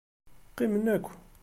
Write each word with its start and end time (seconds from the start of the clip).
Qqimen 0.49 0.85
akk. 0.95 1.05